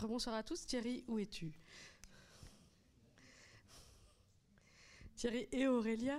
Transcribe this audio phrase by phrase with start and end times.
[0.00, 0.64] Rebonsoir à tous.
[0.64, 1.52] Thierry, où es-tu?
[5.14, 6.18] Thierry et Aurélia,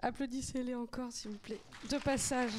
[0.00, 1.60] applaudissez-les encore, s'il vous plaît.
[1.90, 2.52] De passage.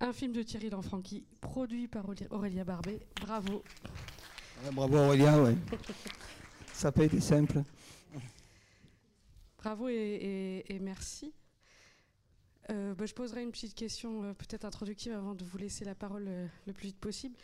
[0.00, 3.06] Un film de Thierry Lanfranchi, produit par Aurélia Barbet.
[3.20, 3.62] Bravo.
[4.72, 5.54] bravo Aurélia, ouais.
[6.80, 7.62] Ça n'a pas été simple.
[9.58, 11.34] Bravo et, merci.
[12.70, 15.94] Euh, bah, je poserai une petite question euh, peut-être introductive avant de vous laisser la
[15.94, 17.36] parole euh, le plus vite possible.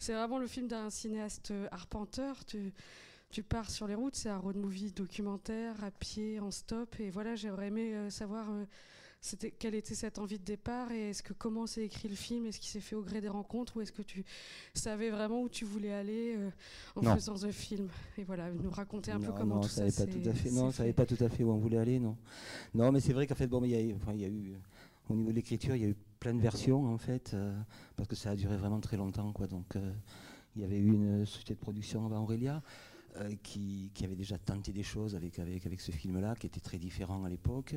[0.00, 2.44] C'est vraiment le film d'un cinéaste arpenteur.
[2.44, 2.72] Tu,
[3.30, 6.98] tu, pars sur les routes, c'est un road movie documentaire à pied, en stop.
[6.98, 8.48] Et voilà, j'aurais aimé savoir
[9.58, 12.46] quelle était cette envie de départ et est-ce que comment s'est écrit le film?
[12.46, 14.24] Est-ce qu'il s'est fait au gré des rencontres ou est-ce que tu
[14.72, 16.50] savais vraiment où tu voulais aller euh,
[16.96, 17.88] en faisant ce film?
[18.16, 20.50] Et voilà, nous raconter un peu comment tout ça, à fait.
[20.50, 22.16] Non, ne savait pas tout à fait où on voulait aller, non.
[22.74, 23.80] Non, mais c'est vrai qu'en fait, bon, il y, a
[24.28, 24.54] eu
[25.10, 27.54] au niveau de l'écriture, il y a eu plein de versions en fait, euh,
[27.96, 29.46] parce que ça a duré vraiment très longtemps, quoi.
[29.46, 29.92] Donc, euh,
[30.56, 32.62] il y avait eu une société de production avant Aurélia.
[33.42, 37.24] qui, avait déjà tenté des choses avec, avec, avec ce film-là, qui était très différent
[37.24, 37.74] à l'époque.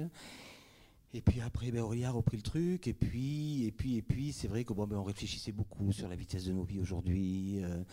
[1.15, 2.87] Et puis après, ben, Aurélia a repris le truc.
[2.87, 6.15] Et puis, et puis, et puis, c'est vrai qu'on ben, on réfléchissait beaucoup sur la
[6.15, 7.83] vitesse de nos vies aujourd'hui, euh,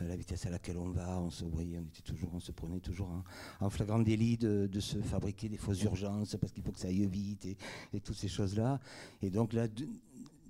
[0.00, 1.20] la vitesse à laquelle on va.
[1.20, 3.22] On se voyait, on était toujours, on se prenait toujours
[3.60, 7.06] en, flagrant délit de, se fabriquer des fausses urgences parce qu'il faut que ça aille
[7.06, 7.46] vite
[7.92, 8.80] et toutes ces choses-là.
[9.22, 9.68] Et donc là,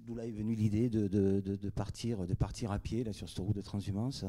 [0.07, 3.57] d'où là est venue l'idée de, partir, de partir à pied là, sur cette route
[3.57, 4.25] de transhumance.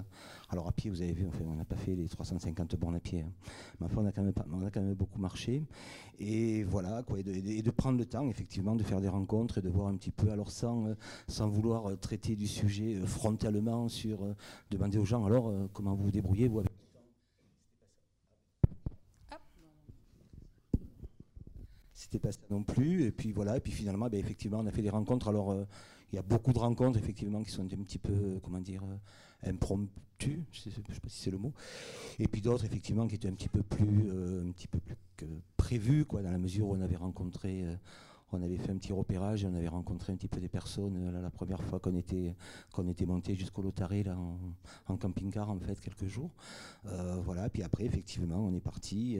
[0.50, 3.22] Alors à pied, vous avez vu, on n'a pas fait les 350 bornes à pied.
[3.22, 3.32] Hein.
[3.80, 5.64] Mais enfin, on a, quand même, on a quand même beaucoup marché.
[6.20, 9.70] Et voilà, quoi, et de, prendre le temps, effectivement, de faire des rencontres et de
[9.70, 10.96] voir un petit peu, alors sans, euh,
[11.28, 14.20] sans vouloir euh, traiter du sujet euh, frontalement sur
[14.72, 16.72] demander aux gens, alors comment vous vous débrouillez, vous, avec
[21.96, 23.06] c'était pas ça non plus.
[23.06, 25.30] Et puis voilà, et puis finalement, ben, effectivement, on a fait des rencontres.
[25.30, 25.64] Alors, euh,
[26.12, 28.84] il y a beaucoup de rencontres, effectivement, qui sont un petit peu, euh, comment dire,
[28.84, 31.54] euh, impromptues, je ne sais, pas si c'est le mot.
[32.20, 34.96] Et puis d'autres, effectivement, qui étaient un petit peu plus, un petit peu plus
[35.58, 37.66] prévues, quoi, dans la mesure où on avait rencontré.
[38.32, 41.22] on avait fait un petit repérage et on avait rencontré un petit peu des personnes
[41.22, 42.36] la première fois qu'on était,
[42.72, 44.18] qu'on était monté jusqu'au Lotaré là,
[44.88, 46.32] en, camping-car en fait quelques jours.
[47.24, 49.20] voilà, puis après effectivement on est parti.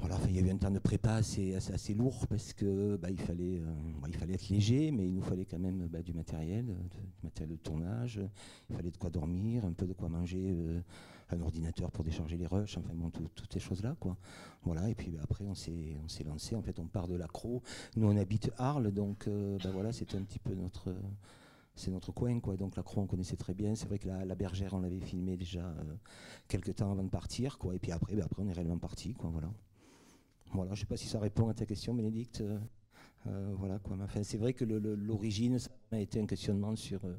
[0.00, 3.20] Voilà, il y avait un temps de prépa assez, assez, lourd parce que bah, il,
[3.20, 3.64] fallait, euh,
[4.00, 6.98] bah, il fallait être léger, mais il nous fallait quand même bah, du matériel, du
[7.22, 8.20] matériel de tournage.
[8.70, 10.80] Il fallait de quoi dormir, un peu de quoi manger, euh,
[11.28, 13.94] un ordinateur pour décharger les rushs, enfin bon, toutes ces choses-là.
[14.00, 14.16] Quoi.
[14.62, 16.56] Voilà, et puis après, on s'est, on s'est lancé.
[16.56, 17.62] En fait, on part de l'accro.
[17.96, 20.94] Nous, on habite Arles, donc euh, voilà, c'était un petit peu notre
[21.74, 22.56] c'est notre coin, quoi.
[22.56, 23.74] Donc la on connaissait très bien.
[23.74, 25.74] C'est vrai que la, bergère, on l'avait filmé déjà
[26.48, 27.74] quelques temps avant de partir, quoi.
[27.74, 29.14] Et puis après, après, on est réellement parti.
[29.22, 29.50] Voilà.
[30.52, 32.40] Voilà, je ne sais pas si ça répond à ta question, Bénédicte.
[32.40, 32.58] Euh,
[33.28, 33.96] euh, voilà, quoi.
[34.02, 37.14] Enfin, c'est vrai que l'origine, ça a été un questionnement sur, euh,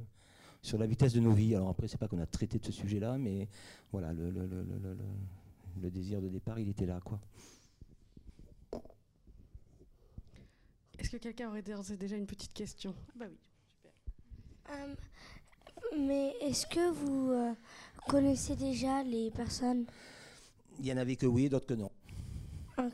[0.61, 1.55] sur la vitesse de nos vies.
[1.55, 3.47] Alors après, c'est pas qu'on a traité de ce sujet-là, mais
[3.91, 7.19] voilà, le, le, désir de départ, il était là, quoi.
[10.99, 12.93] Est-ce que quelqu'un aurait déjà une petite question?
[13.09, 13.37] Ah Bah oui,
[13.71, 14.95] super.
[15.97, 17.55] mais est-ce que vous
[18.07, 19.85] connaissez déjà les personnes?
[20.79, 21.90] Il y en avait que oui, d'autres que non.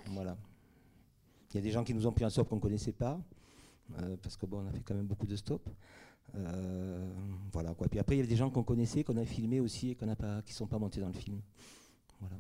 [0.08, 0.38] Voilà.
[1.52, 3.20] Il y a des gens qui nous ont pris un stop qu'on ne connaissait pas,
[4.00, 5.70] euh, parce que bon, on a fait quand même beaucoup de stops.
[6.36, 7.10] Euh,
[7.54, 7.88] voilà quoi.
[7.88, 10.14] Puis après, il y a des gens qu'on connaissait, qu'on a filmé aussi et qu'on
[10.16, 11.42] pas, qui ne sont pas montés dans le film.
[12.20, 12.36] Voilà.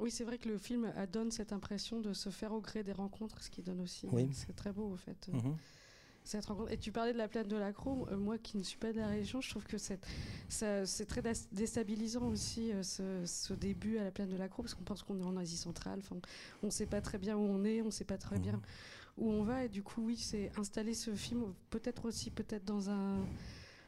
[0.00, 2.92] Oui, c'est vrai que le film donne cette impression de se faire au gré des
[2.92, 4.08] rencontres, ce qui donne aussi.
[4.32, 5.30] C'est très beau, au fait.
[6.70, 8.98] Et tu parlais de la plaine de la euh, moi qui ne suis pas de
[8.98, 9.98] la région, je trouve que c'est
[11.06, 11.22] très
[11.52, 15.24] déstabilisant aussi euh, ce, début à la plaine de la parce qu'on pense qu'on est
[15.24, 16.00] en Asie centrale.
[16.62, 18.60] on ne sait pas très bien où on est, on ne sait pas très bien
[19.18, 19.64] où on va.
[19.64, 23.18] Et du coup, oui, c'est installer ce film peut-être aussi peut-être dans un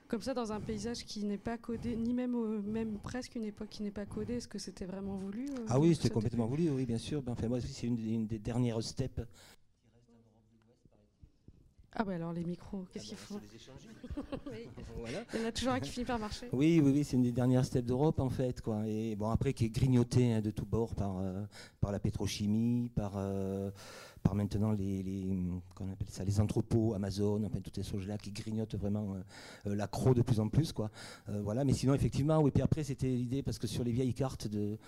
[0.08, 3.69] comme ça dans un paysage qui n'est pas codé, ni même même presque une époque
[3.70, 4.34] qui n'est pas codée.
[4.34, 7.22] Est-ce que c'était vraiment voulu euh, Ah oui, c'était complètement voulu, oui, bien sûr.
[7.26, 9.20] Enfin, moi, c'est une, une, des dernières steps
[11.96, 13.41] ah bah alors les micros, qu'est-ce qu'ils font
[15.32, 16.49] Il y en a toujours un qui finit par marcher.
[16.52, 18.82] Oui, oui, oui, c'est une des dernières steppes d'Europe en fait, quoi.
[18.88, 21.44] Et bon après qui est grignoté hein, de tous bords par euh,
[21.81, 23.70] par la pétrochimie, par euh,
[24.25, 25.38] par maintenant les, les
[25.81, 29.14] appelle ça les entrepôts Amazon, enfin toutes ces choses là qui grignotent vraiment
[29.67, 30.91] euh, l'accro de plus en plus, quoi.
[31.29, 32.50] voilà, mais sinon effectivement, oui.
[32.50, 34.79] Puis après c'était l'idée parce que sur les vieilles cartes de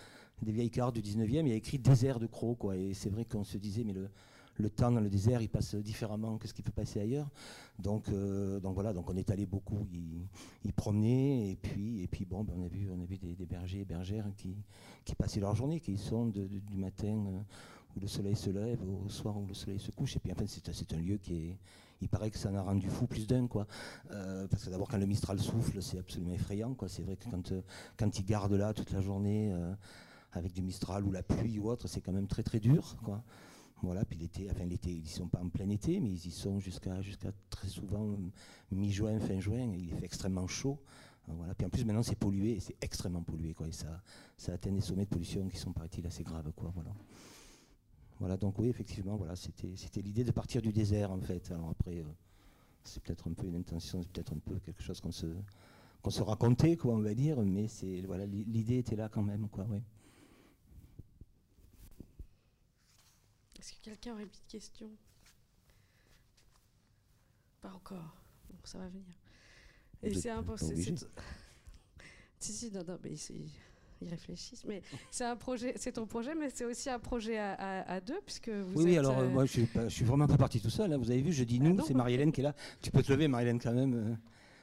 [0.43, 2.76] des vieilles cartes du 19e, il y a écrit désert de crocs, quoi.
[2.76, 4.08] Et c'est vrai qu'on se disait mais le
[4.58, 7.29] le temps dans le désert, il passe différemment que ce qui peut passer ailleurs.
[7.79, 12.64] Donc, donc voilà, on est allé beaucoup y, promener, et puis, puis bon, ben, on
[12.64, 14.56] a vu, on a vu des, bergers et bergères qui,
[15.05, 17.44] qui passaient leur journée, qui sont du matin
[17.97, 20.17] où le soleil se lève, au soir où le soleil se couche.
[20.17, 21.58] Et puis en fait, c'est un lieu qui est,
[22.00, 23.67] il paraît que ça en a rendu fou plus d'un, quoi.
[24.11, 26.88] Euh, parce que d'abord, quand le Mistral souffle, c'est absolument effrayant, quoi.
[26.88, 27.62] C'est vrai que quand, euh,
[27.97, 29.73] quand ils gardent là toute la journée euh,
[30.32, 32.97] avec du Mistral ou la pluie ou autre, c'est quand même très très dur.
[33.82, 36.31] Voilà, puis l'été, enfin l'été, ils ne sont pas en plein été, mais ils y
[36.31, 38.17] sont jusqu'à jusqu'à très souvent
[38.73, 40.81] mi-juin, fin juin, il fait extrêmement chaud.
[41.28, 41.55] Voilà.
[41.55, 44.02] Puis en plus maintenant c'est pollué, c'est extrêmement pollué, quoi, et ça,
[44.37, 46.70] ça atteint des sommets de pollution qui sont paraît-il assez graves, quoi.
[46.75, 46.94] Voilà.
[48.19, 51.50] Voilà, donc oui, effectivement, voilà, c'était l'idée de partir du désert, en fait.
[51.50, 52.05] Alors après, euh,
[52.82, 55.26] c'est peut-être un peu une intention, c'est peut-être un peu quelque chose qu'on se,
[56.00, 59.49] qu'on se racontait, quoi, on va dire, mais c'est voilà, l'idée était là quand même,
[59.49, 59.82] quoi, oui.
[63.67, 64.89] Est-ce que quelqu'un aurait une petite question?
[67.61, 68.17] Pas encore.
[68.49, 69.03] Bon, ça va venir.
[70.05, 70.55] Et c'est un peu.
[72.39, 73.15] Si, si, non, non, mais
[74.03, 74.67] ils réfléchissent.
[74.67, 78.51] Mais c'est un projet, c'est ton projet, mais c'est aussi un projet à, deux, puisque
[78.51, 78.99] vous Oui, oui.
[78.99, 80.93] Alors euh, moi, je suis, suis vraiment pas parti tout seul.
[80.93, 80.99] Hein.
[80.99, 82.55] Vous avez vu, je dis nous, ah c'est Marie-Hélène qui est là.
[82.83, 83.95] Tu peux te lever, Marie-Hélène, quand même.
[83.95, 84.15] Euh.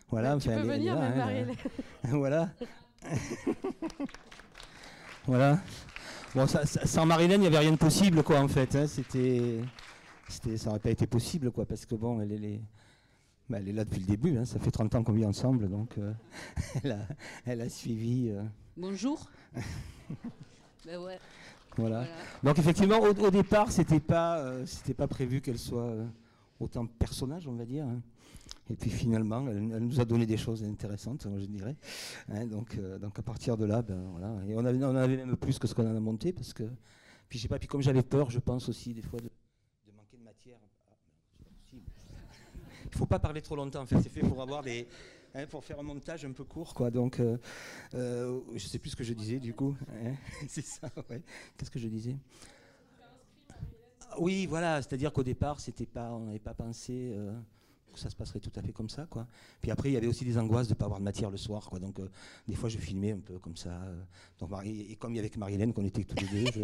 [0.07, 0.37] voilà.
[0.37, 1.55] tu peux venir, même hein, Marie-Hélène.
[2.03, 2.53] voilà.
[5.25, 5.59] voilà.
[6.35, 8.75] Bon, ça, sans Marie-Hélène, il n'y avait rien de possible, quoi, en fait.
[8.75, 8.87] Hein.
[8.87, 9.59] C'était,
[10.27, 12.61] c'était, ça n'aurait pas été possible, quoi, parce que bon, elle, est
[13.49, 15.97] bah, elle est là depuis le début, ça fait 30 ans qu'on vit ensemble, donc
[15.97, 16.11] euh,
[16.83, 16.99] elle, a,
[17.45, 18.31] elle, a, suivi.
[18.75, 19.29] Bonjour.
[20.85, 21.19] ben ouais.
[21.77, 22.05] Voilà.
[22.43, 26.05] Donc effectivement, au, départ, c'était pas, euh, c'était pas prévu qu'elle soit euh,
[26.59, 27.85] autant personnage, on va dire.
[27.85, 28.01] Hein.
[28.69, 31.75] Et puis finalement, elle, nous a donné des choses intéressantes, je dirais.
[32.29, 34.35] Hein, donc, euh, donc à partir de là, ben, voilà.
[34.47, 36.63] Et on avait, on avait même plus que ce qu'on en a monté, parce que,
[37.27, 39.29] puis je sais pas, puis comme j'avais peur, je pense aussi des fois de,
[39.95, 40.57] manquer de matière.
[40.87, 40.95] Ah,
[42.85, 43.81] Il faut pas parler trop longtemps.
[43.81, 44.87] En c'est fait pour avoir des
[45.35, 46.91] Hein, pour faire un montage un peu court, quoi.
[46.91, 47.37] Donc, euh,
[47.95, 49.75] euh, je sais plus ce que je disais, du coup.
[49.89, 50.13] Hein.
[50.47, 51.23] c'est ça, ouais.
[51.57, 52.15] Qu'est-ce que je disais?
[54.19, 54.79] Oui, voilà.
[54.83, 57.17] C'est-à-dire qu'au départ, c'était pas, on n'avait pas pensé.
[57.95, 59.05] Ça se passerait tout à fait comme ça.
[59.09, 59.27] Quoi.
[59.61, 61.37] Puis après, il y avait aussi des angoisses de ne pas avoir de matière le
[61.37, 61.69] soir.
[61.69, 61.79] Quoi.
[61.79, 62.09] Donc, euh,
[62.47, 63.69] des fois, je filmais un peu comme ça.
[63.69, 64.61] Euh.
[64.65, 66.61] et comme il y avait Marie-Hélène, qu'on était tous les deux,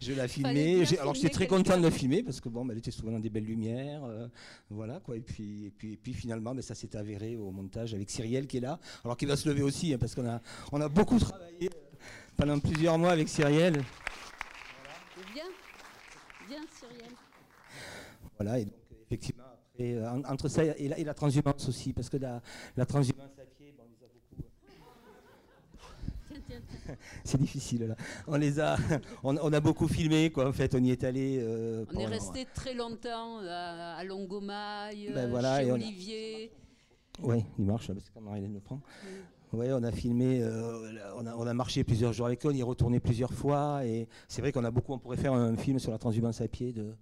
[0.00, 0.82] je, la, filmais.
[1.00, 3.20] Alors, j'étais très content de la filmer parce que bon, bah, elle était souvent dans
[3.20, 4.04] des belles lumières.
[4.04, 4.28] Euh,
[4.70, 5.16] voilà, quoi.
[5.16, 8.46] Et, puis, et, puis, et puis finalement, bah, ça s'est avéré au montage avec Cyrielle
[8.46, 8.78] qui est là.
[9.04, 10.40] Alors, qui va se lever aussi, hein, parce qu'on a,
[10.72, 11.70] on a beaucoup travaillé
[12.36, 13.82] pendant plusieurs mois avec Cyrielle.
[15.14, 15.32] Voilà.
[15.32, 15.44] Bien,
[16.48, 17.14] bien, Cyrielle.
[18.38, 18.74] Voilà, et donc,
[19.06, 22.40] effectivement, après, euh, entre ça et la, et la, transhumance aussi, parce que la,
[22.76, 24.48] la transhumance à pied, bon, on les a beaucoup.
[26.50, 27.96] Euh, c'est difficile là.
[28.26, 28.76] On les a,
[29.22, 30.48] on, a beaucoup filmé quoi.
[30.48, 31.38] En fait, on y est allé.
[31.40, 36.52] Euh, on est resté très longtemps à, à Longomaille, ben voilà, chez Olivier.
[37.22, 38.80] Oui, il marche, c'est comme Marie-Hélène le prend.
[39.52, 40.44] Oui, on a filmé,
[41.16, 43.86] on, a, on, a, marché plusieurs jours avec eux, on y est retourné plusieurs fois,
[43.86, 46.48] et c'est vrai qu'on a beaucoup, on pourrait faire un film sur la transhumance à
[46.48, 46.94] pied de, euh,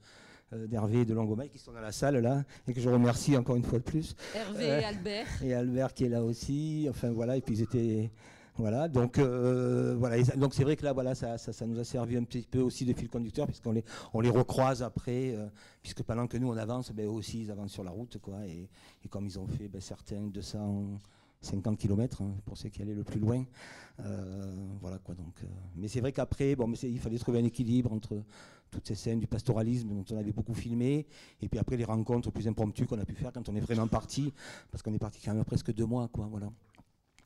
[0.56, 3.56] d'Hervé et de Langomaille qui sont dans la salle là et que je remercie encore
[3.56, 4.14] une fois de plus.
[4.34, 5.26] Hervé et euh, Albert.
[5.42, 6.86] Et Albert qui est là aussi.
[6.90, 8.10] Enfin voilà, et puis ils étaient.
[8.58, 12.18] Voilà, donc euh, voilà, donc c'est vrai que là, voilà, ça, ça, nous a servi
[12.18, 13.82] un petit peu aussi de fil conducteur, puisqu'on les,
[14.12, 15.34] on les recroise après,
[15.80, 18.46] puisque pendant que nous on avance, ben, eux aussi ils avancent sur la route, quoi,
[18.46, 18.68] et,
[19.02, 20.28] et comme ils ont fait ben, certains
[21.42, 23.44] 250 km hein, pour ceux qui allaient le plus loin,
[24.80, 25.14] voilà quoi.
[25.14, 25.42] Donc,
[25.76, 28.22] mais c'est vrai qu'après, bon, mais il fallait trouver un équilibre entre
[28.72, 31.06] toutes ces scènes du pastoralisme dont on avait beaucoup filmé,
[31.40, 33.86] et puis après les rencontres plus impromptues qu'on a pu faire quand on est vraiment
[33.86, 34.32] parti,
[34.70, 36.50] parce qu'on est parti quand même presque deux mois, quoi, voilà.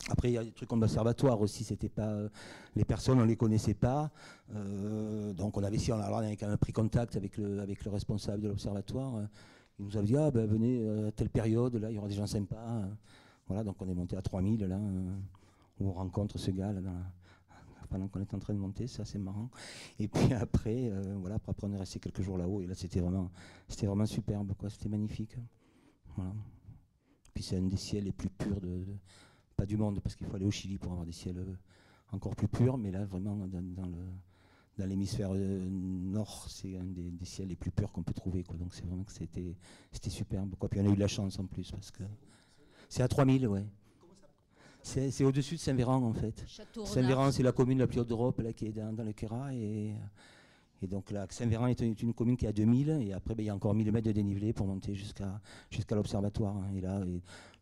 [0.09, 2.29] Après, il y a des trucs comme l'observatoire aussi, c'était pas euh,
[2.75, 4.11] les personnes, on les connaissait pas,
[4.53, 7.91] euh, donc on avait si on, avait quand même pris contact avec le avec le
[7.91, 9.27] responsable de l'observatoire.
[9.79, 12.07] il nous avait dit ah ben venez euh, à telle période, là il y aura
[12.07, 12.83] des gens sympas,
[13.47, 14.79] voilà, donc on est monté à 3000 là,
[15.79, 16.81] où on rencontre ce gars là
[17.87, 19.49] pendant qu'on est en train de monter, c'est assez marrant.
[19.99, 22.99] Et puis après, euh, voilà, après on est resté quelques jours là-haut et là c'était
[22.99, 23.31] vraiment,
[23.67, 25.37] c'était vraiment superbe, quoi, c'était magnifique.
[26.15, 26.33] Voilà.
[27.33, 28.85] Puis c'est un des ciels les plus purs de,
[29.55, 31.55] pas du monde parce qu'il faut aller au Chili pour avoir des ciels euh,
[32.11, 37.55] encore plus purs, mais là vraiment dans, l'hémisphère euh, nord, c'est un des, ciels les
[37.55, 38.43] plus purs qu'on peut trouver.
[38.43, 38.57] Quoi.
[38.57, 39.55] Donc c'est vraiment que c'était,
[39.91, 40.55] c'était superbe.
[40.59, 40.69] Quoi.
[40.69, 42.03] Puis on a eu de la chance en plus parce que
[42.89, 43.65] c'est à 3000, ouais.
[44.81, 46.45] C'est au-dessus de Saint-Véran en fait.
[46.85, 49.53] Saint-Véran, c'est la commune la plus haute d'Europe qui est dans, le Quéra.
[49.53, 49.93] Et,
[50.81, 53.49] et donc là, Saint-Véran est une, commune qui a 2000 et après ben, il y
[53.49, 56.55] a encore 1000 mètres de dénivelé pour monter jusqu'à jusqu'à l'observatoire.
[56.55, 56.69] Hein.
[56.75, 57.03] Et, là,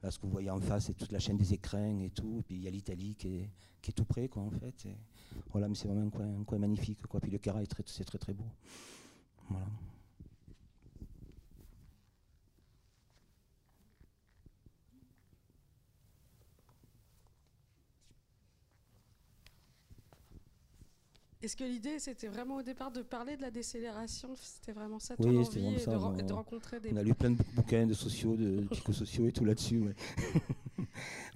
[0.04, 2.38] là, ce que vous voyez en face, c'est toute la chaîne des écrins et tout.
[2.40, 3.50] Et puis il y a l'Italie qui est,
[3.82, 4.88] qui est, tout près quoi, en fait.
[5.52, 7.02] voilà, mais c'est vraiment un coin, magnifique.
[7.08, 7.20] Quoi.
[7.20, 8.46] Puis le Quéra, c'est très, très très beau.
[9.50, 9.66] Voilà.
[21.46, 25.16] Est-ce que l'idée, c'était vraiment au départ de parler de la décélération C'était vraiment ça
[25.16, 26.92] ton oui, envie ça, de, de, rencontrer des...
[26.92, 29.78] On a lu plein de bouquins de sociaux, de psychosociaux et tout là-dessus.
[29.78, 30.86] Ouais.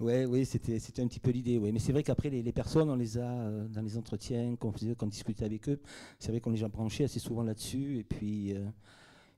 [0.00, 1.58] ouais, oui, c'était un petit peu l'idée.
[1.58, 1.70] Ouais.
[1.70, 4.72] Mais c'est vrai qu'après, les, les, personnes, on les a euh, dans les entretiens qu'on
[4.72, 5.80] faisait, qu'on discutait avec eux.
[6.18, 7.98] C'est vrai qu'on les a branchés assez souvent là-dessus.
[7.98, 8.56] Et puis...
[8.56, 8.66] Euh,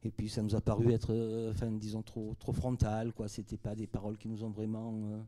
[0.05, 3.13] et puis ça nous a paru être, euh, enfin, disons, trop, trop frontal.
[3.13, 3.29] Quoi.
[3.29, 5.23] C'était pas des paroles qui nous ont vraiment,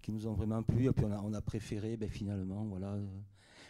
[0.00, 0.86] qui nous ont vraiment plu.
[0.86, 2.96] Et puis on a, on a préféré, ben, finalement, voilà,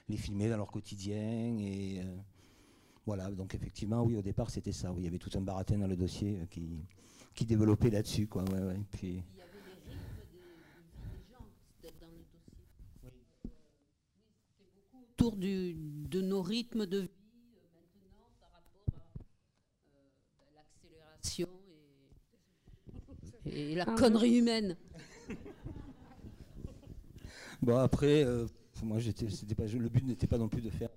[0.09, 1.57] les filmer dans leur quotidien.
[1.59, 2.17] Et euh,
[3.05, 4.93] voilà, donc effectivement, oui, au départ, c'était ça.
[4.93, 6.85] Oui, il y avait tout un baratin dans le dossier euh, qui,
[7.35, 8.27] qui développait là-dessus.
[8.27, 8.81] Quoi, ouais, ouais.
[8.93, 11.47] Puis, il y avait les rythmes des, gens
[11.83, 12.41] dans le dossier.
[13.05, 13.11] Oui.
[13.43, 14.45] c'était
[14.75, 17.09] beaucoup autour du, de nos rythmes de vie
[17.57, 19.03] euh, maintenant par rapport à
[20.39, 21.49] ben, l'accélération
[23.45, 24.77] et, et, la connerie humaine.
[27.63, 28.25] bon, après,
[28.85, 30.91] moi, j'étais, c'était pas, le but n'était pas non plus de faire.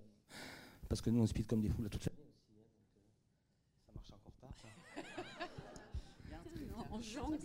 [0.87, 2.55] Parce que nous, on speed comme des fous là toute l'année aussi.
[3.85, 4.49] ça marche encore pas.
[6.91, 7.37] on, jongle,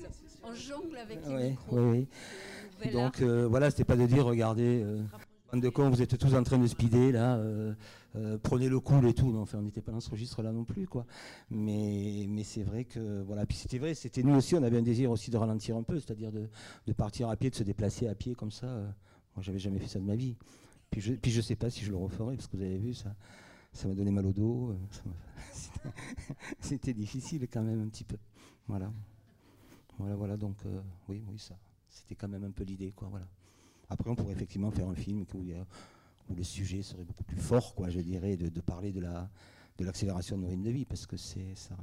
[0.42, 2.06] on jongle avec les micros.
[2.92, 5.02] Donc euh, voilà, c'était pas de dire, regardez, euh,
[5.56, 7.74] de cons, vous êtes tous en train de speeder là, euh,
[8.16, 9.30] euh, prenez le cool et tout.
[9.30, 11.06] Non, enfin, on n'était pas dans ce registre-là non plus, quoi.
[11.50, 13.46] Mais, mais c'est vrai que voilà.
[13.46, 15.98] Puis c'était vrai, c'était nous aussi, on avait un désir aussi de ralentir un peu,
[16.00, 16.48] c'est-à-dire de,
[16.86, 18.66] de, partir à pied, de se déplacer à pied comme ça.
[19.34, 20.36] Moi, j'avais jamais fait ça de ma vie.
[20.90, 22.94] Puis je, puis je sais pas si je le referai, parce que vous avez vu,
[22.94, 23.14] ça,
[23.72, 24.70] ça m'a donné mal au dos.
[24.70, 25.90] Euh,
[26.60, 28.16] c'était difficile quand même un petit peu.
[28.68, 28.92] Voilà.
[29.98, 30.36] Voilà, voilà.
[30.36, 31.58] Donc, euh, oui, oui, ça.
[31.88, 33.08] C'était quand même un peu l'idée, quoi.
[33.08, 33.26] Voilà.
[33.88, 35.44] Après, on pourrait effectivement faire un film où,
[36.34, 39.28] le sujet serait beaucoup plus fort, quoi, je dirais, de, parler de la
[39.76, 41.76] de l'accélération de nos rythmes de vie, parce que c'est ça,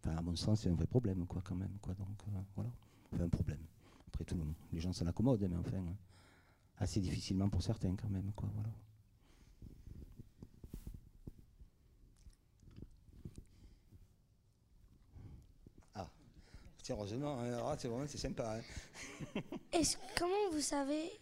[0.00, 1.92] enfin, à mon sens, c'est un vrai problème, quoi, quand même, quoi.
[1.94, 2.70] Donc, euh, voilà.
[3.12, 3.60] Enfin, un problème.
[4.08, 5.76] Après, tout le monde, les gens s'en accommodent, mais enfin.
[5.76, 5.96] Hein
[6.82, 8.32] assez difficilement pour certains quand même.
[8.34, 8.68] Quoi, voilà.
[15.94, 16.10] Ah,
[16.90, 18.58] heureusement, hein, ah, c'est vraiment c'est sympa.
[18.58, 19.40] Hein.
[19.72, 21.12] Est-ce, comment vous savez,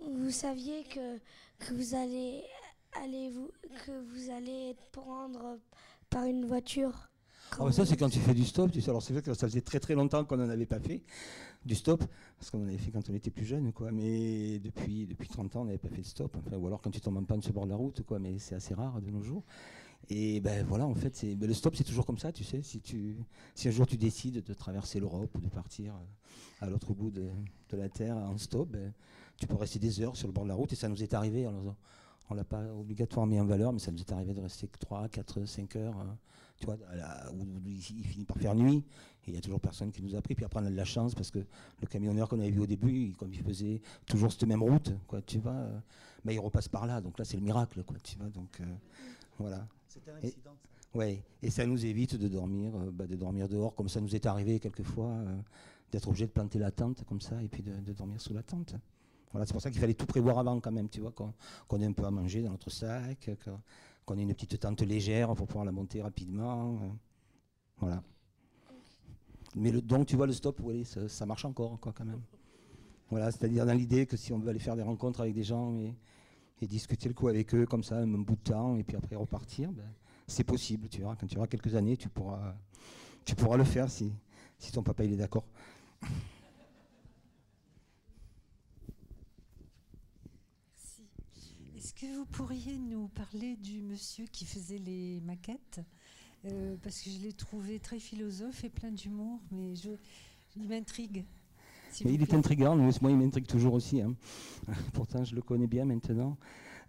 [0.00, 1.18] vous saviez que,
[1.60, 2.42] que vous allez,
[3.00, 3.50] allez vous,
[3.84, 5.60] que vous allez être prendre
[6.10, 7.08] par une voiture?
[7.58, 8.70] Ah, ça, c'est quand tu fais du stop.
[8.70, 10.80] Tu sais, alors, c'est vrai que ça faisait très très longtemps qu'on n'en avait pas
[10.80, 11.02] fait
[11.64, 12.04] du stop,
[12.38, 13.90] parce qu'on en avait fait quand on était plus jeune, quoi.
[13.90, 16.36] Mais depuis, depuis 30 ans, on n'avait pas fait de stop.
[16.52, 18.18] Ou alors quand tu tombes en panne sur le bord de la route, quoi.
[18.18, 19.42] Mais c'est assez rare de nos jours.
[20.08, 22.62] Et ben voilà, en fait, ben, le stop, c'est toujours comme ça, tu sais.
[22.62, 23.16] Si, tu,
[23.54, 27.10] si un jour tu décides de traverser l'Europe ou de partir euh, à l'autre bout
[27.10, 27.28] de,
[27.72, 28.92] la Terre en stop, ben,
[29.38, 30.72] tu peux rester des heures sur le bord de la route.
[30.72, 31.46] Et ça nous est arrivé.
[31.46, 31.74] Alors,
[32.30, 35.08] on l'a pas obligatoirement mis en valeur, mais ça nous est arrivé de rester 3,
[35.08, 35.96] 4, 5 heures.
[35.96, 36.16] Hein
[36.58, 36.76] tu vois,
[37.34, 38.84] où, il, finit par faire nuit,
[39.24, 40.34] et il n'y a toujours personne qui nous a pris.
[40.34, 42.66] Puis après, on a de la chance parce que le camionneur qu'on avait vu au
[42.66, 45.78] début, comme il faisait toujours cette même route, quoi, tu vois, euh,
[46.24, 47.00] mais il repasse par là.
[47.00, 48.28] Donc là, c'est le miracle, quoi, tu vois.
[48.28, 48.64] Donc euh,
[49.38, 49.66] voilà.
[49.88, 50.56] C'était un incident.
[50.94, 54.14] Oui, et ça nous évite de dormir, euh, bah, de dormir dehors, comme ça nous
[54.14, 55.14] est arrivé quelquefois,
[55.92, 58.74] d'être obligé de planter la tente comme ça, et puis de, dormir sous la tente.
[59.32, 61.86] Voilà, c'est pour ça qu'il fallait tout prévoir avant quand même, tu vois, qu'on ait
[61.86, 63.28] un peu à manger dans notre sac,
[64.06, 66.78] qu'on ait une petite tente légère pour pouvoir la monter rapidement.
[66.80, 66.88] Euh,
[67.78, 68.02] voilà.
[69.56, 70.60] Mais donc, tu vois, le stop,
[71.08, 72.22] ça, marche encore, quand même.
[73.10, 75.74] Voilà, c'est-à-dire dans l'idée que si on veut aller faire des rencontres avec des gens
[75.78, 75.94] et,
[76.66, 79.70] discuter le coup avec eux comme ça, un bout de temps, et puis après repartir,
[79.72, 79.84] ben,
[80.26, 81.14] c'est possible, tu vois.
[81.16, 82.54] Quand tu auras quelques années, tu pourras,
[83.56, 84.12] le faire si,
[84.72, 85.44] ton papa est d'accord.
[91.96, 95.80] Que vous pourriez nous parler du monsieur qui faisait les maquettes
[96.44, 99.90] euh, Parce que je l'ai trouvé très philosophe et plein d'humour, mais je,
[100.56, 101.24] il m'intrigue.
[102.04, 104.02] il est intriguant, mais moi il m'intrigue toujours aussi.
[104.02, 104.14] Hein.
[104.92, 106.36] Pourtant je le connais bien maintenant.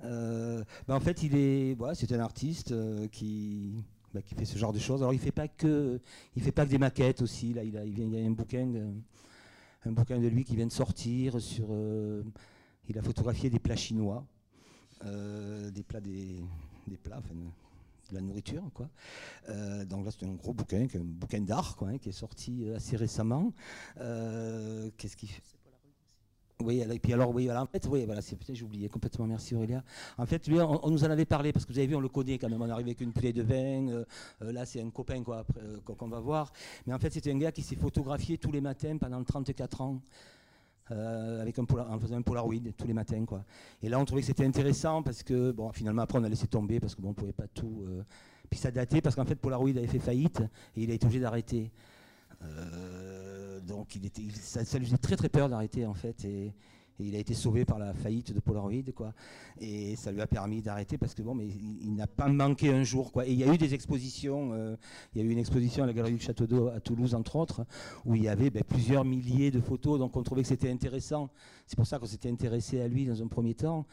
[0.04, 4.58] Euh, ben, en fait, il est, c'est un artiste euh, qui, bah, qui fait ce
[4.58, 5.02] genre de choses.
[5.02, 6.02] Alors il fait pas que,
[6.36, 7.54] il fait pas que des maquettes aussi.
[7.54, 8.88] Là, il a, il, y a un bouquin, de,
[9.86, 11.70] un bouquin de lui qui vient de sortir sur.
[12.90, 14.28] il a photographié des plats chinois.
[15.06, 16.44] Euh, des plats, des,
[17.04, 17.22] plats,
[18.10, 18.64] de la nourriture.
[18.74, 18.90] Quoi.
[19.50, 22.64] Euh, donc là, c'est un gros bouquin, un bouquin d'art quoi, hein, qui est sorti
[22.64, 23.54] euh, assez récemment.
[23.96, 25.42] Qu'est-ce qu'il fait
[26.64, 29.84] oui, et puis alors, oui, en fait, oui, voilà, j'ai oublié complètement, merci Aurélia.
[30.18, 32.10] En fait, lui, on, nous en avait parlé, parce que vous avez vu, on le
[32.10, 34.04] connaît quand même, on est arrivé avec une bouteille de vin,
[34.42, 35.46] là, c'est un copain, quoi,
[35.86, 36.52] qu'on va voir.
[36.88, 40.02] Mais en fait, c'était un gars qui s'est photographié tous les matins pendant 34 ans.
[40.92, 43.26] Euh, avec un en faisant un Polaroid tous les matins.
[43.26, 43.44] Quoi.
[43.84, 46.48] Et là, on trouvait que c'était intéressant parce que, bon, finalement, après, on a laissé
[46.48, 47.84] tomber parce qu'on ne pouvait pas tout.
[47.88, 48.04] Euh,
[48.50, 50.40] Puis ça datait parce qu'en fait Polaroid avait fait faillite
[50.76, 51.72] et il a été obligé d'arrêter.
[53.68, 56.24] donc il était, ça, ça, lui faisait très très peur d'arrêter en fait.
[56.24, 56.54] Et,
[57.00, 59.14] il a été sauvé par la faillite de Polaroid, quoi.
[59.60, 62.84] Et ça lui a permis d'arrêter parce que bon, mais il, n'a pas manqué un
[62.84, 63.28] jour, quoi.
[63.28, 64.52] Et il y a eu des expositions.
[64.54, 64.76] Euh,
[65.14, 67.36] il y a eu une exposition à la Galerie du Château d'Eau à Toulouse, entre
[67.36, 67.66] autres,
[68.06, 70.00] où il y avait ben, plusieurs milliers de photos.
[70.00, 71.30] Donc on trouvait que c'était intéressant.
[71.66, 73.86] C'est pour ça qu'on s'était intéressé à lui dans un premier temps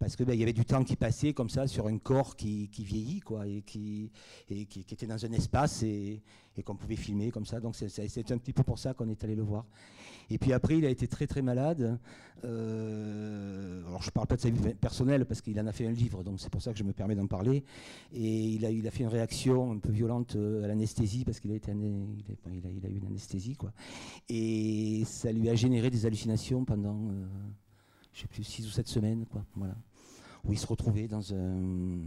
[0.00, 2.68] parce que ben, y avait du temps qui passait comme ça sur un corps qui,
[2.76, 4.10] vieillit quoi et qui,
[4.48, 6.22] était dans un espace et,
[6.64, 9.34] qu'on pouvait filmer comme ça donc c'est un petit peu pour ça qu'on est allé
[9.34, 9.64] le voir
[10.30, 11.98] et puis après, il a été très très malade.
[12.44, 15.86] Euh, alors je ne parle pas de sa vie personnelle parce qu'il en a fait
[15.86, 17.64] un livre, donc c'est pour ça que je me permets d'en parler.
[18.12, 21.40] Et il a, il a fait une réaction un peu violente euh, à l'anesthésie parce
[21.40, 23.56] qu'il a, il a, eu une anesthésie.
[23.56, 23.72] Quoi.
[24.28, 27.26] Et ça lui a généré des hallucinations pendant, euh,
[28.12, 29.26] je sais plus, 6 ou 7 semaines.
[29.26, 29.74] Quoi, voilà,
[30.44, 32.00] où il se retrouvait dans un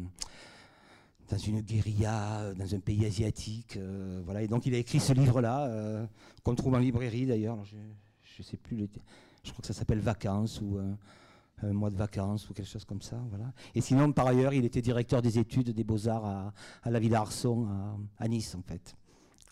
[1.30, 3.80] dans une guérilla, dans un pays asiatique.
[4.26, 4.44] voilà.
[4.44, 6.08] Et donc il a écrit ce livre-là,
[6.44, 7.64] qu'on trouve en librairie d'ailleurs
[8.38, 8.78] je sais plus,
[9.44, 10.94] je crois que ça s'appelle Vacances ou euh,
[11.62, 13.22] un mois de vacances ou quelque chose comme ça.
[13.30, 13.54] Voilà.
[13.76, 17.68] Et sinon, par ailleurs, il était directeur des études des beaux-arts à, la Villa Arson,
[18.18, 18.96] à, Nice, en fait.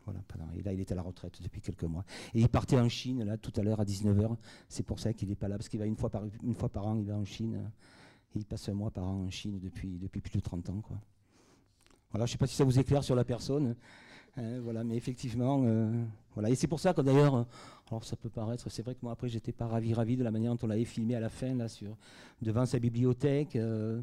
[0.06, 0.20] Voilà,
[0.58, 2.04] et là, il est à la retraite depuis quelques mois.
[2.34, 4.36] Et il partait en Chine, là, tout à l'heure, à 19h.
[4.68, 6.70] C'est pour ça qu'il n'est pas là, parce qu'il va une fois, par, une fois
[6.70, 7.72] par an, il va en Chine.
[8.36, 10.82] Il passe un mois par an en Chine depuis, depuis plus de 30 ans.
[10.82, 10.98] Quoi.
[12.12, 13.76] Voilà, je ne sais pas si ça vous éclaire sur la personne.
[14.38, 15.92] Hein, voilà, mais effectivement, euh,
[16.34, 16.50] voilà.
[16.50, 17.46] Et c'est pour ça que d'ailleurs,
[17.90, 20.32] alors ça peut paraître, c'est vrai que moi après j'étais pas ravi, ravi de la
[20.32, 21.98] manière dont on l'avait filmé à la fin là sur
[22.42, 23.58] devant sa bibliothèque.
[23.58, 24.02] Euh,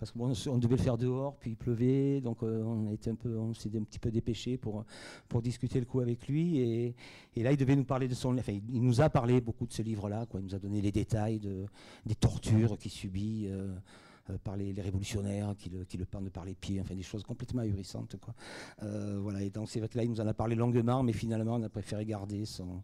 [0.00, 3.14] parce qu'on on devait le faire dehors, puis il pleuvait, donc on a été un
[3.14, 4.86] peu, on s'est un petit peu dépêché pour,
[5.28, 6.58] pour discuter le coup avec lui.
[6.58, 6.94] Et,
[7.36, 9.82] là, il devait nous parler de son, enfin, il nous a parlé beaucoup de ce
[9.82, 10.40] livre-là, quoi.
[10.40, 11.66] Il nous a donné les détails de,
[12.06, 13.46] des tortures qu'il subit.
[13.48, 17.62] Euh, par les, révolutionnaires qui le, qui pendent par les pieds, enfin des choses complètement
[17.62, 18.16] ahurissantes.
[18.20, 18.34] Quoi.
[18.82, 21.12] Euh, voilà, et donc c'est vrai que là, il nous en a parlé longuement, mais
[21.12, 22.82] finalement, on a préféré garder son,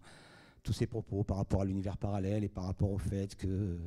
[0.66, 3.78] tous ses propos par rapport à l'univers parallèle et par rapport au fait que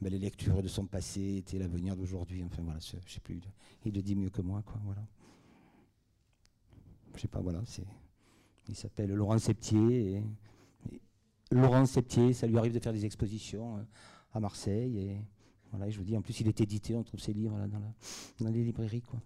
[0.00, 2.42] ben, les lectures de son passé étaient l'avenir d'aujourd'hui.
[2.42, 3.38] Enfin voilà, je sais plus,
[3.84, 4.80] il le dit mieux que moi, quoi.
[4.84, 5.06] Voilà.
[7.14, 7.84] Je sais pas, voilà, c'est,
[8.66, 10.14] il s'appelle Laurent Septier.
[10.14, 11.00] Et,
[11.50, 13.82] Laurent Septier, ça lui arrive de faire des expositions euh,
[14.32, 15.20] à Marseille et
[15.70, 17.94] voilà, je vous dis, en plus, il est édité, on trouve ses livres dans,
[18.40, 19.02] dans, les librairies.
[19.02, 19.20] Quoi.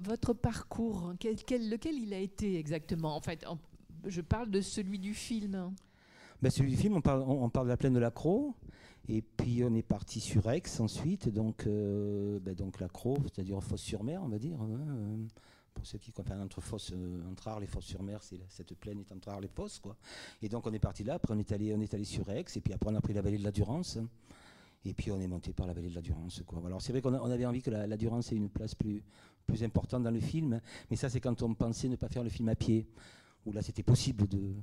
[0.00, 3.46] Votre parcours, quel, lequel il a été exactement En fait,
[4.06, 5.74] je parle de celui du film.
[6.42, 8.10] Ben, celui du film, on parle, de la plaine de la
[9.08, 12.88] et puis on est parti sur Aix ensuite, donc, euh, ben, la
[13.24, 14.60] c'est-à-dire Fosse-sur-Mer, on va dire.
[14.60, 15.16] Hein, euh,
[15.74, 19.28] pour ceux qui comprennent entre, Fosse, euh, entre Arles et Fosse-sur-Mer, cette plaine est entre
[19.28, 19.80] Arles et Fosse.
[20.42, 22.90] Et donc on est parti là, après on est allé, sur Aix, et puis après
[22.90, 23.98] on a pris la vallée de la Durance,
[24.84, 26.42] et puis on est monté par la vallée de la Durance.
[26.64, 29.02] Alors c'est vrai qu'on avait envie que la, Durance ait une place plus,
[29.50, 30.60] plus importante dans le film,
[30.90, 32.86] mais ça c'est quand on pensait ne pas faire le film à pied,
[33.46, 34.54] où là c'était possible de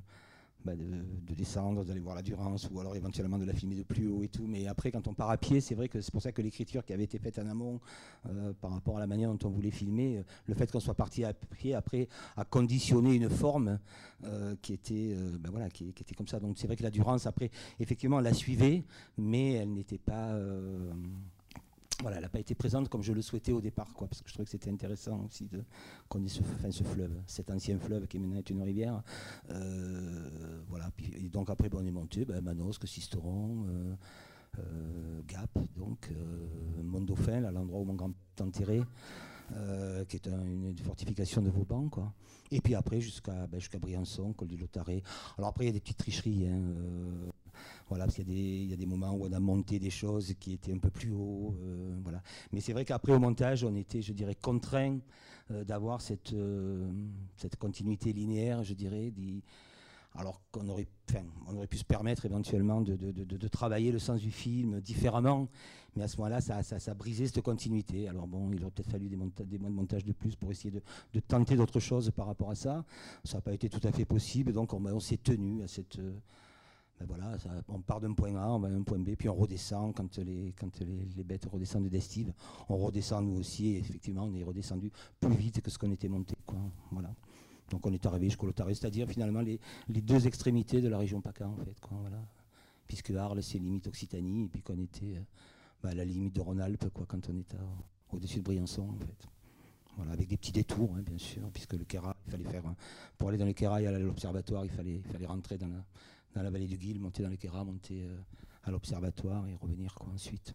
[0.64, 4.08] bah, de, descendre, d'aller voir la Durance, ou alors éventuellement de la filmer de plus
[4.08, 4.44] haut et tout.
[4.48, 6.84] Mais après, quand on part à pied, c'est vrai que c'est pour ça que l'écriture
[6.84, 7.80] qui avait été faite en amont
[8.28, 10.94] euh, par rapport à la manière dont on voulait filmer, euh, le fait qu'on soit
[10.94, 13.78] parti à pied après a conditionné une forme
[14.24, 16.40] euh, qui était, bah, voilà, qui, était comme ça.
[16.40, 18.82] Donc c'est vrai que la Durance après, effectivement, la suivait,
[19.16, 20.36] mais elle n'était pas
[22.00, 24.28] voilà, elle n'a pas été présente comme je le souhaitais au départ, quoi, parce que
[24.28, 25.64] je trouvais que c'était intéressant aussi de
[26.08, 29.02] qu'on ait ce, ce, fleuve, cet ancien fleuve qui est maintenant une rivière.
[29.50, 33.94] Euh, voilà, et donc après, on est monté, ben, Manosque, Sisteron, euh,
[34.58, 36.12] euh, Gap, donc
[36.82, 38.82] Mondofin, l'endroit où mon grand-père est enterré.
[40.08, 41.88] qui est une fortification de Vauban.
[41.88, 42.12] Quoi.
[42.52, 45.02] Et puis après, jusqu'à ben, Briançon, col du Lotaré.
[45.36, 46.46] Alors après, il y a des petites tricheries.
[46.46, 46.62] Hein,
[47.88, 50.72] voilà, parce qu'il y, a des moments où on a monté des choses qui étaient
[50.72, 51.54] un peu plus haut.
[51.62, 52.22] Euh, voilà.
[52.52, 54.98] Mais c'est vrai qu'après au montage, on était, je dirais, contraint
[55.50, 56.86] euh, d'avoir cette, euh,
[57.36, 59.10] cette continuité linéaire, je dirais.
[60.14, 60.86] alors qu'on aurait,
[61.46, 65.48] on aurait pu se permettre éventuellement de, travailler le sens du film différemment,
[65.96, 68.06] mais à ce moment-là, ça, ça, brisait cette continuité.
[68.06, 70.70] Alors bon, il aurait peut-être fallu des, des, mois de montage de plus pour essayer
[70.70, 72.84] de, tenter d'autres choses par rapport à ça.
[73.24, 75.98] Ça n'a pas été tout à fait possible, donc on, on s'est tenu à cette
[76.98, 77.36] ben voilà,
[77.68, 80.18] on part d'un point A, on va à un point B, puis on redescend quand
[80.18, 82.32] les, quand les, bêtes redescendent d'estive.
[82.68, 86.08] On redescend nous aussi, et effectivement, on est redescendu plus vite que ce qu'on était
[86.08, 86.34] monté.
[86.44, 86.58] Quoi.
[86.90, 87.14] Voilà.
[87.70, 91.48] Donc on est arrivé jusqu'au Lotaré, c'est-à-dire finalement les, deux extrémités de la région PACA,
[91.48, 91.78] en fait.
[91.80, 92.18] Quoi, voilà.
[92.88, 95.22] Puisque Arles, c'est limite Occitanie, et puis qu'on était euh,
[95.82, 97.58] bah, à la limite de Rhône-Alpes, quand on était
[98.10, 99.28] au-dessus de Briançon, en fait.
[99.96, 102.62] Voilà, avec des petits détours, hein, bien sûr, puisque le Kéra, il fallait faire,
[103.18, 105.84] pour aller dans le Kéra et à l'observatoire, il fallait, il fallait rentrer dans la,
[106.34, 108.06] dans la vallée du Guil, monter dans les Kéras, monter
[108.64, 110.54] à l'observatoire et revenir quoi, ensuite.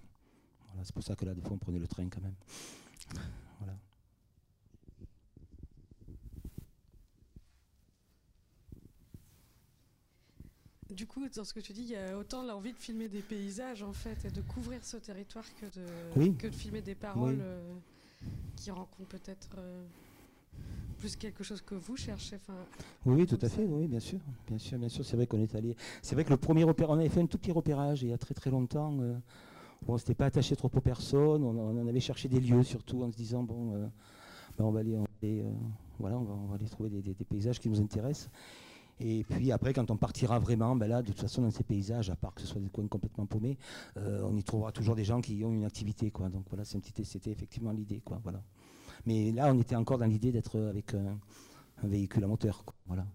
[0.68, 2.36] Voilà, c'est pour ça que là, des fois, on prenait le train quand même.
[3.60, 3.78] Voilà.
[10.90, 13.22] Du coup, dans ce que tu dis, il y a autant l'envie de filmer des
[13.22, 17.40] paysages en fait et de couvrir ce territoire que de, que de filmer des paroles
[17.42, 17.74] euh,
[18.56, 19.84] qui rencontrent peut-être euh,
[21.04, 22.38] plus quelque chose que vous cherchez.
[23.06, 25.04] Oui, tout à fait, oui, bien sûr, bien sûr, bien sûr.
[25.04, 25.76] C'est vrai qu'on est allé.
[26.02, 28.14] C'est vrai que le premier repérage, on avait fait un tout petit repérage il y
[28.14, 28.98] a très très longtemps.
[29.02, 29.14] Euh,
[29.86, 31.44] on s'était pas attaché trop aux personnes.
[31.44, 33.92] On, on, en avait cherché des lieux surtout en se disant bon,
[34.58, 35.44] ben, on va aller,
[36.00, 38.30] voilà, on va, on va aller trouver des, des, paysages qui nous intéressent.
[39.02, 42.12] Et puis après, quand on partira vraiment, ben là, de toute façon, dans ces paysages,
[42.12, 43.58] à part que ce soit des coins complètement paumés,
[43.98, 46.12] euh, on y trouvera toujours des gens qui ont une activité.
[46.12, 46.30] Quoi.
[46.30, 48.00] Donc voilà, c'était effectivement l'idée.
[48.06, 48.42] Quoi, voilà.
[49.06, 51.20] Mais là, on était encore dans l'idée d'être avec un,
[51.84, 52.64] véhicule à moteur.
[52.66, 53.06] Quoi, voilà.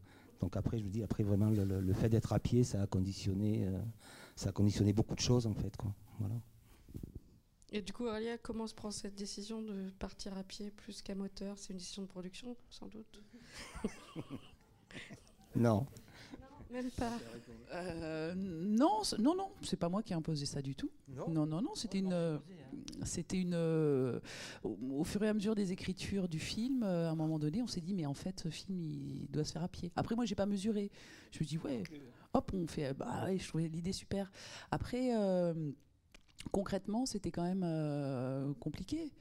[0.40, 3.66] Donc après, je vous dis, après vraiment, le, fait d'être à pied, ça a conditionné,
[3.66, 3.80] euh,
[4.36, 5.76] ça a conditionné beaucoup de choses en fait.
[5.76, 5.92] Quoi.
[6.20, 6.34] Voilà.
[7.70, 11.14] Et du coup, Aurélia, comment se prend cette décision de partir à pied plus qu'à
[11.14, 11.58] moteur?
[11.58, 13.22] C'est une décision de production, sans doute?
[15.56, 15.86] Non.
[16.70, 17.18] Même pas.
[17.72, 20.90] Euh, non, non, non, c'est pas moi qui ai imposé ça du tout.
[21.08, 22.40] Non, non, non, c'était une, hein.
[23.04, 23.54] c'était une.
[23.54, 24.20] Euh,
[24.62, 27.66] au, fur et à mesure des écritures du film, euh, à un moment donné, on
[27.66, 29.92] s'est dit, mais en fait, ce film, il doit se faire à pied.
[29.96, 30.90] Après, moi, j'ai pas mesuré.
[31.32, 31.82] Je me dis, ouais,
[32.34, 32.94] hop, on fait.
[32.94, 34.30] Bah, je trouvais l'idée super.
[34.70, 35.12] Après,
[36.52, 39.12] concrètement, c'était quand même compliqué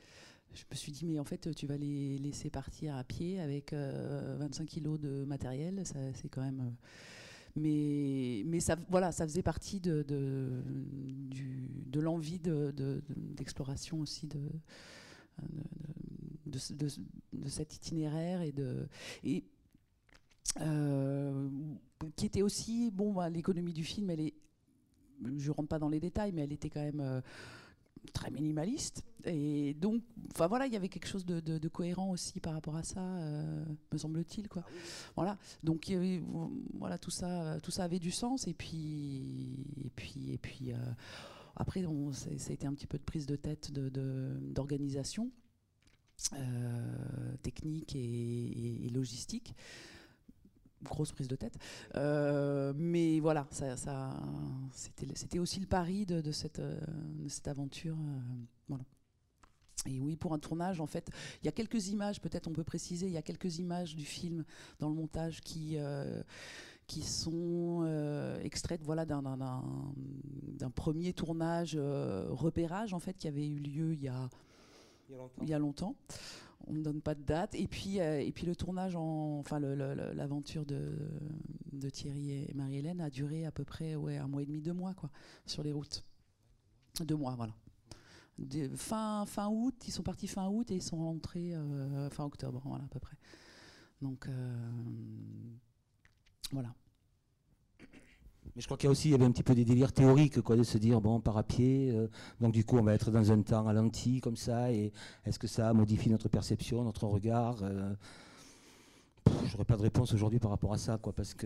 [0.58, 3.74] je me suis dit, mais en fait, tu vas les laisser partir à pied avec
[3.74, 6.60] 25 euh, kilos de matériel, c'est quand même.
[6.60, 6.72] Euh,
[7.58, 10.63] mais, mais ça, voilà, ça faisait partie de, de,
[11.88, 14.39] de l'envie d'exploration aussi de,
[16.46, 18.88] de, cet itinéraire et de.
[19.24, 19.43] Et,
[20.62, 21.50] euh,
[22.15, 24.34] qui était aussi, bon, bah, l'économie du film, elle est,
[25.38, 27.22] je rentre pas dans les détails, mais elle était quand même
[28.12, 29.04] très minimaliste.
[29.26, 32.84] Et donc, enfin voilà, il y avait quelque chose de, cohérent aussi par rapport à
[32.84, 34.63] ça, euh, me semble-t-il, quoi.
[34.65, 34.72] Ah
[35.15, 35.38] voilà.
[35.63, 35.91] Donc,
[36.74, 38.48] voilà, tout ça, tout ça avait du sens.
[38.48, 40.74] Et puis, et puis, et puis.
[40.74, 40.78] Euh,
[41.60, 45.32] après, on, ça, a été un petit peu de prise de tête d'organisation
[46.34, 49.56] euh, technique et logistique
[50.84, 51.58] grosse prise de tête.
[51.96, 54.13] Euh, mais voilà, ça, ça
[54.72, 56.80] c'était aussi le pari de, cette, euh,
[57.20, 57.96] de cette, aventure.
[57.96, 58.20] Euh,
[58.68, 58.84] voilà.
[59.86, 61.10] Et oui, pour un tournage, en fait,
[61.42, 64.06] il y a quelques images, peut-être on peut préciser, il y a quelques images du
[64.06, 64.44] film
[64.80, 65.78] dans le montage qui,
[66.88, 67.86] qui sont
[68.44, 74.30] extraites voilà, d'un premier tournage, repérage, en fait, qui avait eu lieu il y a,
[75.42, 75.96] il y a longtemps
[76.65, 77.56] on ne donne pas de date.
[77.56, 80.91] Et puis, euh, et puis le tournage, en, enfin l'aventure de,
[81.91, 85.10] Thierry et Marie-Hélène a duré à peu près un mois et demi, deux mois quoi,
[85.46, 86.04] sur les routes.
[87.06, 87.54] Deux mois, voilà.
[88.76, 92.62] fin, fin août, ils sont partis fin août et ils sont rentrés euh, fin octobre,
[92.65, 93.15] voilà à peu près.
[94.02, 94.56] Donc euh,
[96.52, 96.74] voilà.
[98.58, 99.93] Mais je crois qu'il y a aussi il y avait un petit peu des délires
[99.93, 102.08] théoriques, quoi, de se dire, bon, on part à pied, euh,
[102.41, 104.91] donc du coup, on va être dans un temps ralenti, comme ça, et
[105.26, 107.93] est-ce que ça modifie notre perception, notre regard euh,
[109.46, 111.46] J'aurais pas de réponse aujourd'hui par rapport à ça, quoi, parce que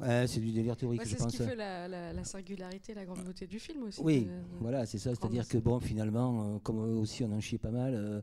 [0.00, 1.32] c'est du délire théorique, je pense.
[1.32, 4.00] C'est ce qui fait la, singularité, la grande beauté du film aussi.
[4.02, 4.26] Oui,
[4.58, 8.22] voilà, c'est ça, c'est-à-dire que, bon, finalement, euh, comme aussi on en chie pas mal,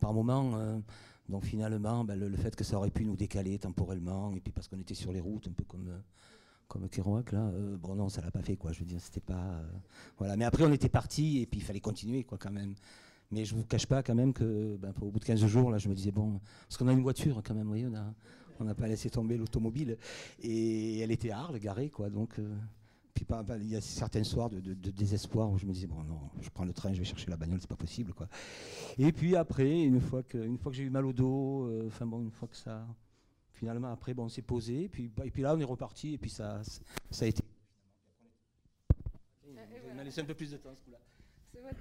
[0.00, 0.82] par moment.
[1.28, 4.66] donc finalement, ben, le, fait que ça aurait pu nous décaler temporellement, et puis parce
[4.66, 5.88] qu'on était sur les routes, un peu comme,
[6.70, 8.72] comme Kerouac là, euh, bon non, ça l'a pas fait quoi.
[8.72, 9.62] Je veux dire, c'était pas euh,
[10.18, 10.36] voilà.
[10.36, 12.74] Mais après, on était parti et puis il fallait continuer quoi quand même.
[13.32, 15.78] Mais je vous cache pas quand même que ben, au bout de 15 jours là,
[15.78, 18.14] je me disais bon, parce qu'on a une voiture quand même, vous voyez, on a
[18.60, 19.96] on n'a pas laissé tomber l'automobile
[20.42, 22.08] et elle était à Arles garée quoi.
[22.08, 22.54] Donc euh,
[23.14, 23.26] puis
[23.60, 26.64] il y a certains soirs de, désespoir où je me disais bon non, je prends
[26.64, 28.28] le train, je vais chercher la bagnole, c'est pas possible quoi.
[28.96, 32.06] Et puis après, une fois que une fois que j'ai eu mal au dos, enfin
[32.06, 32.86] bon, une fois que ça
[33.60, 36.30] finalement, après, bon, on s'est posé, puis, et puis là, on est reparti, et puis
[36.30, 36.62] ça,
[37.10, 37.44] ça a été.
[39.44, 40.98] On a laissé un peu plus de temps ce coup-là.
[41.52, 41.76] C'est votre,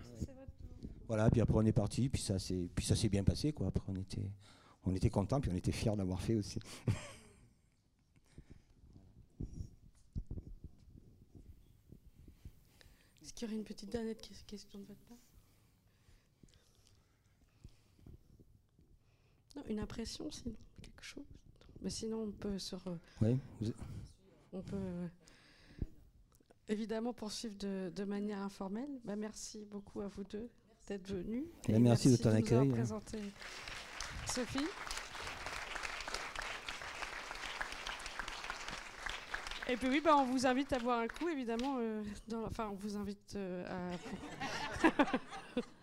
[1.08, 3.68] Voilà, puis après on est parti, puis ça s'est, puis ça s'est bien passé, quoi.
[3.68, 4.30] Après on était,
[4.84, 6.60] on était content, puis on était fiers d'avoir fait aussi.
[13.22, 15.18] Est-ce qu'il y aurait une petite dernière question de votre part?
[19.56, 21.39] Non, Une impression, sinon, quelque chose?
[21.82, 22.76] Mais sinon, on peut se.
[23.22, 23.40] Oui.
[24.52, 25.08] On peut euh,
[26.68, 28.90] évidemment poursuivre de, de manière informelle.
[29.06, 30.50] Bah, merci beaucoup à vous deux
[30.88, 31.46] d'être venus.
[31.68, 32.70] Bah, merci, de ton accueil.
[32.70, 33.20] présenter
[34.26, 34.66] Sophie.
[39.70, 41.78] Et puis oui, bah, on vous invite à boire un coup, évidemment.
[41.80, 43.92] Euh, dans, enfin, on vous invite euh,
[44.84, 45.62] à,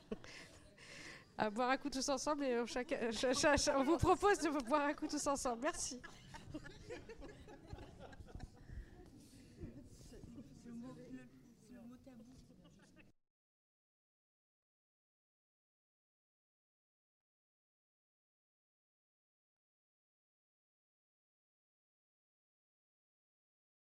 [1.39, 5.27] à boire un coup tous ensemble et on vous propose de boire un coup tous
[5.27, 5.63] ensemble.
[5.63, 6.01] Merci.